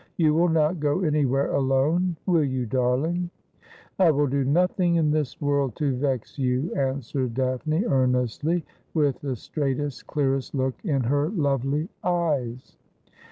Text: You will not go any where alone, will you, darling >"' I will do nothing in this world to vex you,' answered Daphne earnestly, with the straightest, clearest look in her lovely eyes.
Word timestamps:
You 0.17 0.33
will 0.33 0.47
not 0.49 0.79
go 0.79 1.01
any 1.01 1.25
where 1.25 1.51
alone, 1.51 2.15
will 2.25 2.43
you, 2.43 2.65
darling 2.65 3.29
>"' 3.53 3.71
I 3.99 4.09
will 4.09 4.25
do 4.25 4.43
nothing 4.43 4.95
in 4.95 5.11
this 5.11 5.39
world 5.39 5.75
to 5.75 5.95
vex 5.95 6.39
you,' 6.39 6.73
answered 6.73 7.35
Daphne 7.35 7.85
earnestly, 7.85 8.65
with 8.95 9.19
the 9.21 9.35
straightest, 9.35 10.07
clearest 10.07 10.55
look 10.55 10.73
in 10.83 11.03
her 11.03 11.29
lovely 11.29 11.87
eyes. 12.03 12.77